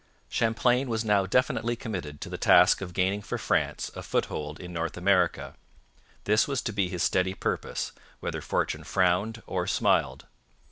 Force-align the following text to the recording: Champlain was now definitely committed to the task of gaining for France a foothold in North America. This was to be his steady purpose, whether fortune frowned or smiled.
Champlain 0.29 0.89
was 0.89 1.05
now 1.05 1.27
definitely 1.27 1.75
committed 1.75 2.21
to 2.21 2.29
the 2.29 2.35
task 2.39 2.81
of 2.81 2.91
gaining 2.95 3.21
for 3.21 3.37
France 3.37 3.91
a 3.95 4.01
foothold 4.01 4.59
in 4.59 4.73
North 4.73 4.97
America. 4.97 5.53
This 6.23 6.47
was 6.47 6.63
to 6.63 6.73
be 6.73 6.89
his 6.89 7.03
steady 7.03 7.35
purpose, 7.35 7.91
whether 8.19 8.41
fortune 8.41 8.83
frowned 8.83 9.43
or 9.45 9.67
smiled. 9.67 10.25